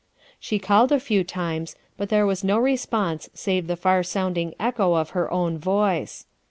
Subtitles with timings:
[0.39, 4.95] She called a few times, but there was no response save the far sounding echo
[4.95, 6.25] of her own voice.